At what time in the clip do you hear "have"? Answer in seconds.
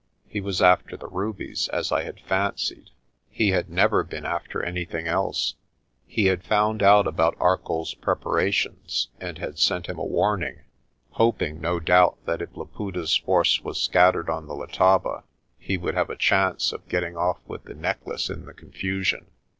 15.93-16.09